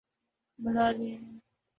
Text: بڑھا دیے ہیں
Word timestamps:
بڑھا 0.59 0.87
دیے 0.91 1.15
ہیں 1.15 1.39